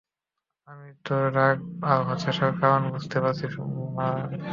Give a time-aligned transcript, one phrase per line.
[0.67, 1.57] আমি তোর রাগ
[1.83, 3.45] আর হতাশার কারণটা বুঝতে পারছি,
[3.97, 4.29] মারান।